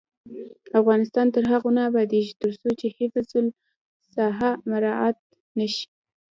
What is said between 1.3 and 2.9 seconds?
تر هغو نه ابادیږي، ترڅو